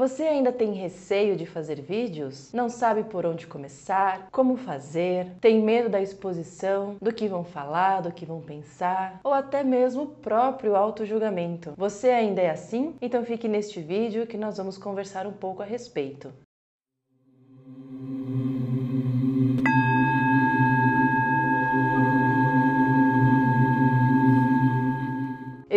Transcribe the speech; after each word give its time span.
Você 0.00 0.22
ainda 0.22 0.50
tem 0.50 0.72
receio 0.72 1.36
de 1.36 1.44
fazer 1.44 1.82
vídeos? 1.82 2.50
Não 2.54 2.70
sabe 2.70 3.04
por 3.04 3.26
onde 3.26 3.46
começar? 3.46 4.30
Como 4.32 4.56
fazer? 4.56 5.26
Tem 5.42 5.60
medo 5.60 5.90
da 5.90 6.00
exposição, 6.00 6.96
do 7.02 7.12
que 7.12 7.28
vão 7.28 7.44
falar, 7.44 8.00
do 8.00 8.10
que 8.10 8.24
vão 8.24 8.40
pensar? 8.40 9.20
Ou 9.22 9.34
até 9.34 9.62
mesmo 9.62 10.04
o 10.04 10.06
próprio 10.06 10.74
auto-julgamento? 10.74 11.74
Você 11.76 12.08
ainda 12.08 12.40
é 12.40 12.48
assim? 12.48 12.94
Então 13.02 13.26
fique 13.26 13.46
neste 13.46 13.82
vídeo 13.82 14.26
que 14.26 14.38
nós 14.38 14.56
vamos 14.56 14.78
conversar 14.78 15.26
um 15.26 15.32
pouco 15.32 15.60
a 15.60 15.66
respeito. 15.66 16.32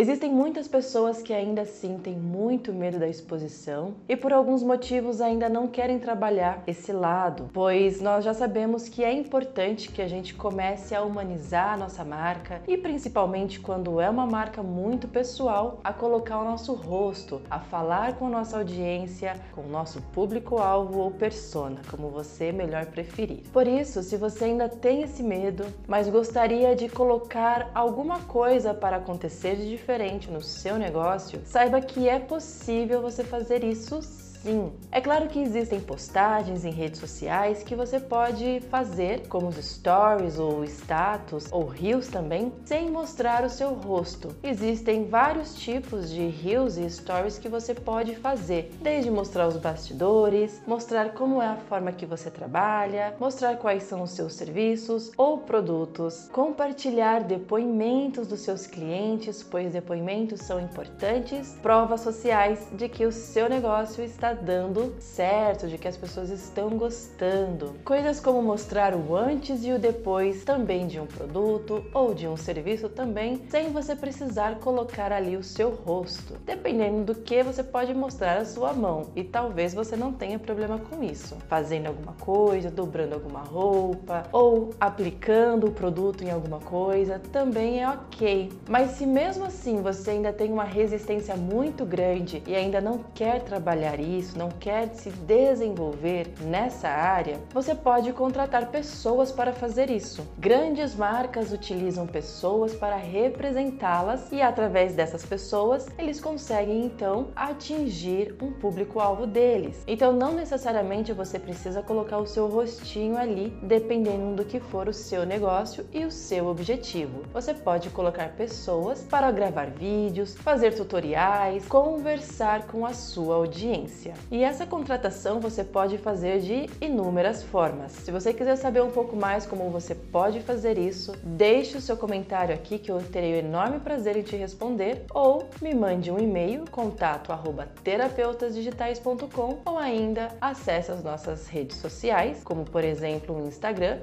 Existem 0.04 0.30
muitas 0.30 0.68
pessoas 0.68 1.22
que 1.22 1.32
ainda 1.32 1.62
assim 1.62 1.96
têm 1.96 2.14
muito 2.14 2.74
medo 2.74 2.98
da 2.98 3.08
exposição 3.08 3.94
e 4.06 4.14
por 4.14 4.34
alguns 4.34 4.62
motivos 4.62 5.18
ainda 5.18 5.48
não 5.48 5.66
querem 5.66 5.98
trabalhar 5.98 6.62
esse 6.66 6.92
lado, 6.92 7.48
pois 7.54 8.02
nós 8.02 8.22
já 8.22 8.34
sabemos 8.34 8.86
que 8.86 9.02
é 9.02 9.10
importante 9.10 9.90
que 9.90 10.02
a 10.02 10.06
gente 10.06 10.34
comece 10.34 10.94
a 10.94 11.00
humanizar 11.00 11.72
a 11.72 11.76
nossa 11.78 12.04
marca 12.04 12.60
e 12.68 12.76
principalmente 12.76 13.58
quando 13.58 13.98
é 13.98 14.10
uma 14.10 14.26
marca 14.26 14.62
muito 14.62 15.08
pessoal, 15.08 15.80
a 15.82 15.90
colocar 15.90 16.38
o 16.38 16.44
nosso 16.44 16.74
rosto, 16.74 17.40
a 17.50 17.58
falar 17.58 18.16
com 18.16 18.26
a 18.26 18.30
nossa 18.30 18.58
audiência, 18.58 19.40
com 19.54 19.62
o 19.62 19.70
nosso 19.70 20.02
público-alvo 20.12 20.98
ou 20.98 21.12
persona, 21.12 21.80
como 21.90 22.10
você 22.10 22.52
melhor 22.52 22.84
preferir. 22.84 23.44
Por 23.50 23.66
isso, 23.66 24.02
se 24.02 24.18
você 24.18 24.44
ainda 24.44 24.68
tem 24.68 25.00
esse 25.00 25.22
medo, 25.22 25.64
mas 25.88 26.10
gostaria 26.10 26.76
de 26.76 26.90
colocar 26.90 27.70
alguma 27.74 28.20
coisa 28.20 28.74
para 28.74 28.98
acontecer 28.98 29.56
de 29.56 29.66
diferente 29.70 29.93
no 30.30 30.40
seu 30.40 30.76
negócio, 30.76 31.40
saiba 31.44 31.80
que 31.80 32.08
é 32.08 32.18
possível 32.18 33.00
você 33.00 33.22
fazer 33.22 33.62
isso 33.62 34.00
sim. 34.44 34.72
É 34.92 35.00
claro 35.00 35.28
que 35.28 35.40
existem 35.40 35.80
postagens 35.80 36.64
em 36.64 36.70
redes 36.70 37.00
sociais 37.00 37.62
que 37.62 37.74
você 37.74 37.98
pode 37.98 38.60
fazer, 38.70 39.26
como 39.28 39.48
os 39.48 39.56
stories 39.56 40.38
ou 40.38 40.64
status 40.64 41.46
ou 41.50 41.66
reels 41.66 42.08
também, 42.08 42.52
sem 42.64 42.90
mostrar 42.90 43.42
o 43.44 43.50
seu 43.50 43.72
rosto. 43.74 44.36
Existem 44.42 45.08
vários 45.08 45.54
tipos 45.56 46.10
de 46.10 46.28
reels 46.28 46.76
e 46.76 46.88
stories 46.88 47.38
que 47.38 47.48
você 47.48 47.74
pode 47.74 48.14
fazer, 48.16 48.70
desde 48.82 49.10
mostrar 49.10 49.48
os 49.48 49.56
bastidores, 49.56 50.60
mostrar 50.66 51.14
como 51.14 51.40
é 51.40 51.48
a 51.48 51.56
forma 51.56 51.90
que 51.90 52.06
você 52.06 52.30
trabalha, 52.30 53.14
mostrar 53.18 53.56
quais 53.56 53.84
são 53.84 54.02
os 54.02 54.10
seus 54.10 54.34
serviços 54.34 55.10
ou 55.16 55.38
produtos, 55.38 56.28
compartilhar 56.32 57.22
depoimentos 57.24 58.26
dos 58.26 58.40
seus 58.40 58.66
clientes, 58.66 59.42
pois 59.42 59.72
depoimentos 59.72 60.40
são 60.42 60.60
importantes, 60.60 61.56
provas 61.62 62.02
sociais 62.02 62.68
de 62.72 62.88
que 62.88 63.06
o 63.06 63.12
seu 63.12 63.48
negócio 63.48 64.04
está 64.04 64.33
dando 64.34 64.94
certo, 65.00 65.66
de 65.66 65.78
que 65.78 65.88
as 65.88 65.96
pessoas 65.96 66.30
estão 66.30 66.70
gostando. 66.70 67.74
Coisas 67.84 68.20
como 68.20 68.42
mostrar 68.42 68.94
o 68.94 69.16
antes 69.16 69.64
e 69.64 69.72
o 69.72 69.78
depois 69.78 70.44
também 70.44 70.86
de 70.86 71.00
um 71.00 71.06
produto 71.06 71.84
ou 71.92 72.14
de 72.14 72.26
um 72.26 72.36
serviço 72.36 72.88
também, 72.88 73.42
sem 73.48 73.70
você 73.70 73.94
precisar 73.94 74.56
colocar 74.56 75.12
ali 75.12 75.36
o 75.36 75.42
seu 75.42 75.70
rosto. 75.70 76.34
Dependendo 76.44 77.12
do 77.12 77.20
que 77.20 77.42
você 77.42 77.62
pode 77.62 77.94
mostrar 77.94 78.38
a 78.38 78.44
sua 78.44 78.72
mão 78.72 79.06
e 79.14 79.22
talvez 79.22 79.74
você 79.74 79.96
não 79.96 80.12
tenha 80.12 80.38
problema 80.38 80.78
com 80.78 81.02
isso. 81.02 81.36
Fazendo 81.48 81.86
alguma 81.86 82.12
coisa, 82.14 82.70
dobrando 82.70 83.14
alguma 83.14 83.40
roupa 83.40 84.24
ou 84.32 84.70
aplicando 84.80 85.66
o 85.66 85.72
produto 85.72 86.24
em 86.24 86.30
alguma 86.30 86.60
coisa 86.60 87.20
também 87.32 87.82
é 87.82 87.88
ok. 87.88 88.52
Mas 88.68 88.92
se 88.92 89.06
mesmo 89.06 89.44
assim 89.44 89.80
você 89.82 90.10
ainda 90.10 90.32
tem 90.32 90.52
uma 90.52 90.64
resistência 90.64 91.36
muito 91.36 91.84
grande 91.84 92.42
e 92.46 92.54
ainda 92.54 92.80
não 92.80 92.98
quer 93.14 93.42
trabalhar 93.42 94.00
isso, 94.00 94.23
isso, 94.24 94.38
não 94.38 94.48
quer 94.48 94.88
se 94.94 95.10
desenvolver 95.10 96.32
nessa 96.40 96.88
área, 96.88 97.38
você 97.52 97.74
pode 97.74 98.12
contratar 98.12 98.70
pessoas 98.70 99.30
para 99.30 99.52
fazer 99.52 99.90
isso. 99.90 100.26
Grandes 100.38 100.94
marcas 100.94 101.52
utilizam 101.52 102.06
pessoas 102.06 102.74
para 102.74 102.96
representá-las 102.96 104.32
e 104.32 104.40
através 104.40 104.94
dessas 104.94 105.24
pessoas 105.24 105.86
eles 105.98 106.20
conseguem 106.20 106.84
então 106.86 107.28
atingir 107.36 108.34
um 108.40 108.52
público-alvo 108.52 109.26
deles. 109.26 109.82
Então 109.86 110.12
não 110.12 110.32
necessariamente 110.32 111.12
você 111.12 111.38
precisa 111.38 111.82
colocar 111.82 112.18
o 112.18 112.26
seu 112.26 112.48
rostinho 112.48 113.18
ali, 113.18 113.50
dependendo 113.62 114.36
do 114.36 114.44
que 114.44 114.58
for 114.58 114.88
o 114.88 114.92
seu 114.92 115.26
negócio 115.26 115.86
e 115.92 116.04
o 116.04 116.10
seu 116.10 116.46
objetivo. 116.46 117.22
Você 117.32 117.52
pode 117.52 117.90
colocar 117.90 118.30
pessoas 118.30 119.02
para 119.02 119.30
gravar 119.30 119.70
vídeos, 119.70 120.34
fazer 120.34 120.74
tutoriais, 120.74 121.66
conversar 121.66 122.66
com 122.66 122.86
a 122.86 122.94
sua 122.94 123.34
audiência. 123.36 124.13
E 124.30 124.42
essa 124.42 124.66
contratação 124.66 125.40
você 125.40 125.64
pode 125.64 125.98
fazer 125.98 126.40
de 126.40 126.70
inúmeras 126.80 127.42
formas. 127.42 127.92
Se 127.92 128.10
você 128.10 128.32
quiser 128.32 128.56
saber 128.56 128.82
um 128.82 128.90
pouco 128.90 129.14
mais 129.16 129.44
como 129.46 129.68
você 129.70 129.94
pode 129.94 130.40
fazer 130.40 130.78
isso, 130.78 131.12
deixe 131.22 131.76
o 131.76 131.80
seu 131.80 131.96
comentário 131.96 132.54
aqui 132.54 132.78
que 132.78 132.90
eu 132.90 133.02
terei 133.02 133.34
o 133.34 133.36
enorme 133.36 133.80
prazer 133.80 134.16
em 134.16 134.22
te 134.22 134.36
responder 134.36 135.04
ou 135.12 135.48
me 135.60 135.74
mande 135.74 136.10
um 136.10 136.18
e-mail 136.18 136.64
contato@terapeutasdigitais.com 136.70 139.58
ou 139.64 139.78
ainda 139.78 140.28
acesse 140.40 140.90
as 140.90 141.02
nossas 141.02 141.48
redes 141.48 141.78
sociais, 141.78 142.42
como 142.44 142.64
por 142.64 142.84
exemplo 142.84 143.36
o 143.36 143.46
Instagram 143.46 143.98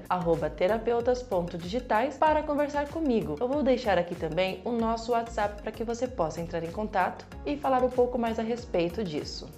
@terapeutas.digitais 0.58 2.18
para 2.18 2.44
conversar 2.44 2.88
comigo. 2.90 3.38
Eu 3.40 3.48
vou 3.48 3.64
deixar 3.64 3.98
aqui 3.98 4.16
também 4.16 4.62
o 4.64 4.72
nosso 4.72 5.12
WhatsApp 5.12 5.62
para 5.62 5.72
que 5.72 5.84
você 5.84 6.08
possa 6.08 6.42
entrar 6.42 6.64
em 6.64 6.72
contato 6.72 7.26
e 7.46 7.58
falar 7.58 7.84
um 7.84 7.90
pouco 7.90 8.18
mais 8.18 8.40
a 8.40 8.44
respeito 8.44 9.04
disso. 9.04 9.50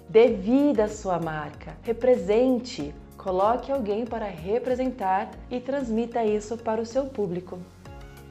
Devida 0.44 0.84
a 0.84 0.88
sua 0.88 1.18
marca, 1.18 1.74
represente, 1.82 2.94
coloque 3.16 3.72
alguém 3.72 4.04
para 4.04 4.26
representar 4.26 5.30
e 5.50 5.58
transmita 5.58 6.22
isso 6.22 6.58
para 6.58 6.82
o 6.82 6.84
seu 6.84 7.06
público. 7.06 7.58